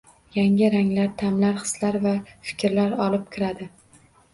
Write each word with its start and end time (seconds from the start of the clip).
Yangi 0.37 0.69
ranglar, 0.75 1.11
taʼmlar, 1.23 1.61
hislar 1.61 2.01
va 2.09 2.17
fikrlar 2.51 3.01
olib 3.09 3.33
kiradi 3.35 3.75